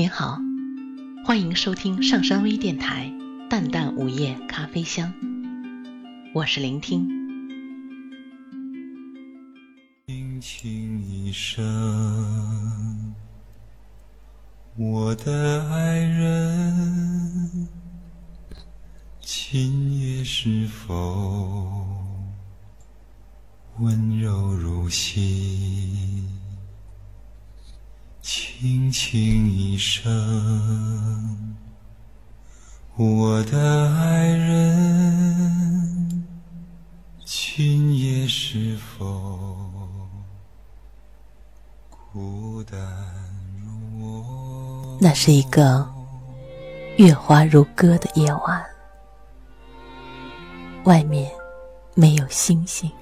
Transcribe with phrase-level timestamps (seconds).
[0.00, 0.40] 您好，
[1.26, 3.12] 欢迎收听上山微电台
[3.50, 5.12] 《淡淡午夜咖啡香》，
[6.32, 7.06] 我是聆听。
[10.06, 13.14] 轻轻一声，
[14.74, 17.68] 我的爱人，
[19.20, 21.76] 今夜是否
[23.80, 26.09] 温柔如昔？
[28.60, 31.56] 轻轻一声，
[32.94, 36.26] 我的爱人，
[37.24, 39.40] 今夜是否
[42.12, 42.78] 孤单
[43.64, 44.98] 如我？
[45.00, 45.88] 那是一个
[46.98, 48.62] 月华如歌的夜晚，
[50.84, 51.32] 外面
[51.94, 52.92] 没有星星，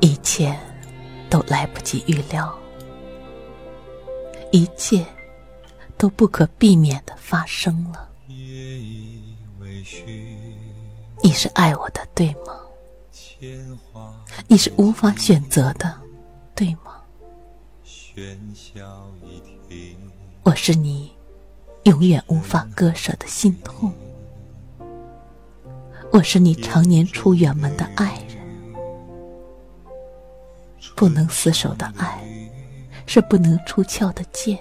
[0.00, 0.58] 一切。
[1.28, 2.52] 都来不及预料，
[4.52, 5.04] 一切
[5.96, 8.08] 都不可避免的发生了。
[11.22, 12.56] 你是爱我的，对吗？
[14.48, 16.00] 你是无法选择的，
[16.54, 17.00] 对吗？
[20.42, 21.12] 我是你
[21.84, 23.92] 永远无法割舍的心痛，
[26.12, 28.40] 我是你常年出远门的爱人。
[30.96, 32.22] 不能厮守的爱，
[33.12, 34.56] 是不能出鞘的剑。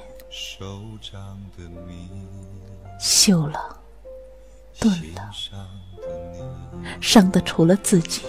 [3.00, 3.78] 锈了，
[4.80, 5.30] 钝了，
[7.00, 8.24] 伤的除了自己，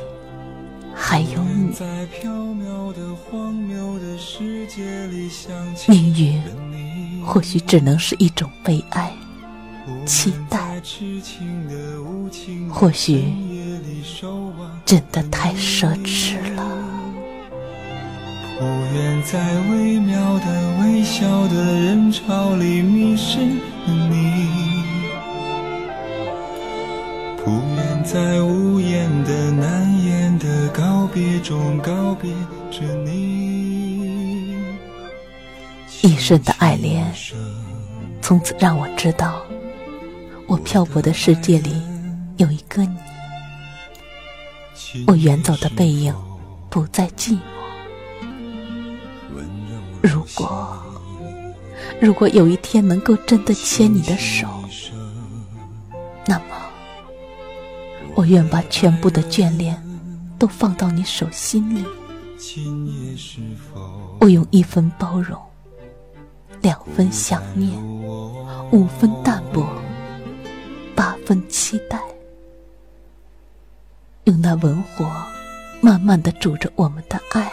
[0.94, 1.74] 还有你。
[5.88, 9.10] 命运或许只能是一种悲哀，
[10.04, 10.82] 期待，
[12.70, 13.24] 或许
[14.84, 17.09] 真的太奢侈了。
[18.60, 19.38] 不愿在
[19.70, 23.38] 微妙的微笑的人潮里迷失
[23.86, 24.84] 你，
[27.42, 32.30] 不愿在无言的难言的告别中告别
[32.70, 34.54] 着你。
[36.02, 37.10] 一瞬的爱恋，
[38.20, 39.40] 从此让我知道，
[40.46, 41.80] 我漂泊的世界里
[42.36, 42.98] 有一个你，
[45.06, 46.14] 我远走的背影
[46.68, 47.59] 不再寂寞。
[50.02, 50.82] 如果，
[52.00, 54.46] 如果有一天能够真的牵你的手，
[56.26, 56.44] 那么，
[58.14, 59.80] 我愿把全部的眷恋
[60.38, 61.84] 都放到你手心里。
[64.20, 65.38] 我用一分包容，
[66.62, 67.70] 两分想念，
[68.72, 69.66] 五分淡泊，
[70.94, 72.00] 八分期待，
[74.24, 75.06] 用那文火
[75.82, 77.52] 慢慢的煮着我们的爱。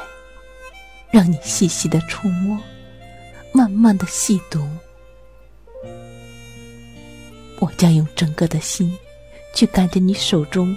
[1.12, 2.58] 让你细细的触摸，
[3.54, 4.68] 慢慢的细读。
[7.60, 8.96] 我将用整个的心，
[9.56, 10.76] 去感着你手中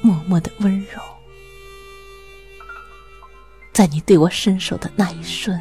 [0.00, 1.00] 默默的温柔。
[3.72, 5.60] 在你对我伸手的那一瞬，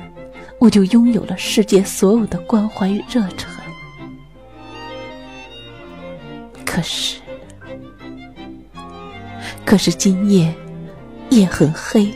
[0.59, 3.49] 我就拥有了世界所有的关怀与热忱。
[6.65, 7.19] 可是，
[9.65, 10.53] 可是今夜
[11.31, 12.13] 夜很黑，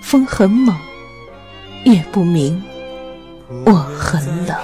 [0.00, 0.74] 风很猛。
[1.86, 2.60] 夜不明，
[3.64, 4.56] 我很冷。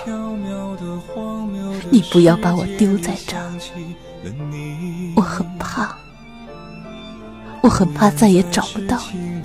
[1.89, 3.37] 你不要把我丢在这，
[5.15, 5.97] 我很怕，
[7.63, 9.41] 我很怕再也找不到你。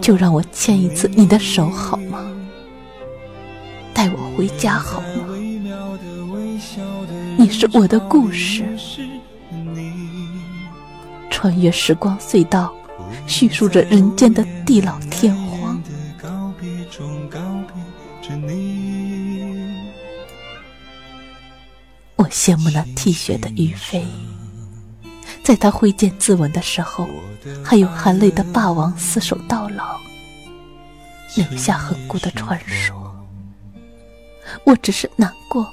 [0.00, 2.24] 就让我牵一次你的手好吗？
[3.92, 5.36] 带我回家好吗？
[7.36, 8.64] 你是我的故事，
[11.28, 12.72] 穿越时光隧道。
[13.26, 15.82] 叙述着人间的地老天荒。
[22.16, 24.04] 我羡慕那啼血的玉妃，
[25.42, 27.06] 在他挥剑自刎的时候，
[27.62, 30.00] 还有含泪的霸王厮守到老，
[31.36, 32.96] 留下恒古的传说。
[34.64, 35.70] 我只是难过，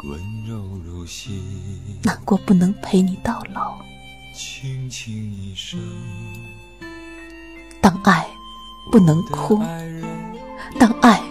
[2.04, 3.80] 难过不能陪你到老。
[7.84, 8.26] 当爱
[8.90, 9.62] 不能哭，
[10.80, 11.22] 当爱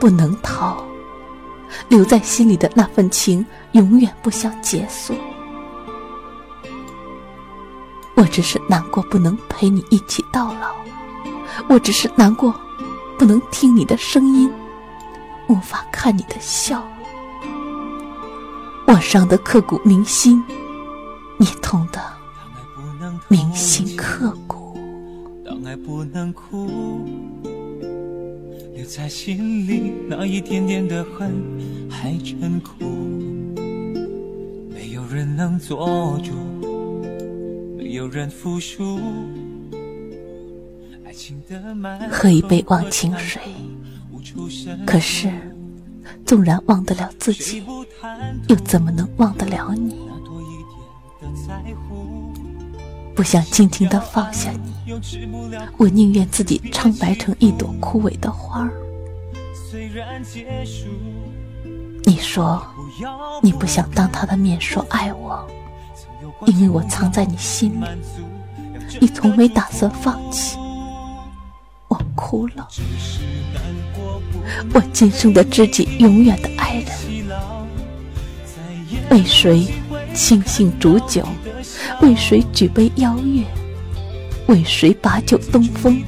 [0.00, 0.84] 不能逃，
[1.86, 5.14] 留在心里的那份情永远不想结束。
[8.16, 10.74] 我只是难过不能陪你一起到老，
[11.68, 12.52] 我只是难过
[13.16, 14.52] 不能听你的声音，
[15.46, 16.82] 无法看你的笑。
[18.88, 20.42] 我伤得刻骨铭心，
[21.36, 22.00] 你痛得
[23.28, 24.51] 铭心刻骨。
[25.72, 26.68] 爱不能哭，
[28.74, 31.32] 留在心里那一点点的恨
[31.88, 32.84] 还真苦，
[34.68, 36.34] 没有人能做主，
[37.78, 39.00] 没有人服输。
[41.06, 43.40] 爱情的慢喝一杯忘情水，
[44.84, 45.32] 可是
[46.26, 47.62] 纵然忘得了自己，
[48.50, 49.96] 又怎么能忘得了你？
[53.14, 54.92] 不想静静的放下你，
[55.76, 58.72] 我宁愿自己苍白成一朵枯萎的花儿。
[62.04, 62.62] 你说
[63.42, 65.46] 你不想当他的面说爱我，
[66.46, 67.84] 因为我藏在你心里，
[69.00, 70.58] 你从没打算放弃。
[71.88, 72.68] 我哭了，
[74.72, 76.88] 我今生的知己，永远的爱人，
[79.10, 79.66] 为谁
[80.14, 81.26] 倾心煮酒？
[82.00, 83.44] 为谁举杯邀月？
[84.48, 86.02] 为谁把酒东风？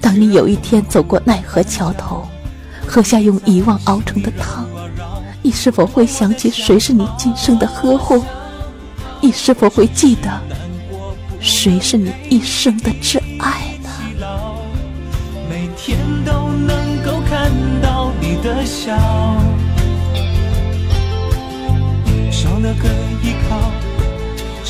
[0.00, 2.26] 当你有一天走过奈何桥头，
[2.86, 4.66] 喝下用遗忘熬成的汤，
[5.42, 8.24] 你是否会想起谁是你今生的呵护？
[9.20, 10.30] 你是否会记得
[11.40, 13.90] 谁是你一生的挚爱呢？
[15.50, 17.50] 每天都能够看
[17.82, 18.96] 到你的笑，
[22.30, 22.88] 少了个
[23.22, 23.37] 依。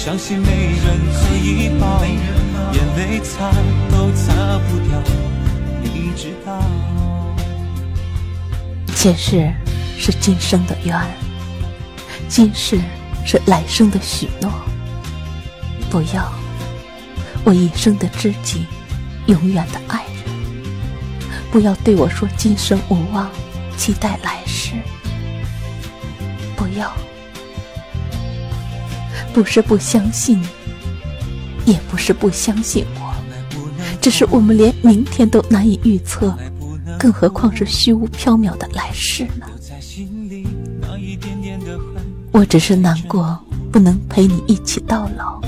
[0.08, 2.02] 相信没人可以抱，
[2.72, 3.50] 眼泪擦
[3.90, 4.98] 都擦不掉，
[5.82, 6.58] 你知道。
[8.96, 9.52] 前世
[9.98, 10.98] 是今生的缘，
[12.26, 12.80] 今世
[13.26, 14.50] 是来生的许诺。
[15.90, 16.32] 不要，
[17.44, 18.64] 我一生的知己，
[19.26, 20.24] 永远的爱人。
[21.50, 23.30] 不要对我说今生无望，
[23.76, 24.72] 期待来世。
[26.56, 26.90] 不要。
[29.32, 30.40] 不是不相信
[31.64, 33.14] 你，也不是不相信我，
[34.00, 36.36] 只是我们连明天都难以预测，
[36.98, 39.46] 更何况是虚无缥缈的来世呢？
[42.32, 43.38] 我只是难过，
[43.70, 45.40] 不能陪你一起到老。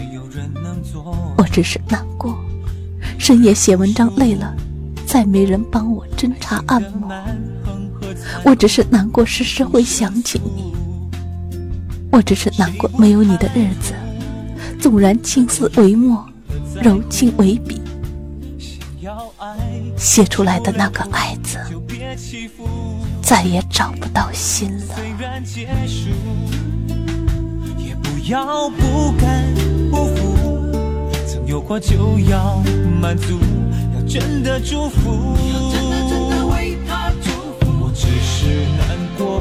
[1.36, 2.38] 我只是难过，
[3.18, 4.54] 深夜写文章累了，
[5.06, 7.10] 再没人帮我侦查按摩。
[8.44, 10.72] 我只是难过，时时会想起你。
[12.12, 13.94] 我只是难过，没有你的日子，
[14.80, 16.26] 纵然青丝为墨，
[16.82, 17.80] 柔情为笔，
[19.96, 21.58] 写出来的那个“爱”字，
[23.22, 24.96] 再也找不到心了。
[27.78, 29.54] 也不要不甘
[29.90, 30.36] 不服，
[31.26, 32.60] 曾有过就要
[33.00, 33.38] 满足，
[33.94, 35.36] 要真的祝福。
[37.82, 39.40] 我只是难过，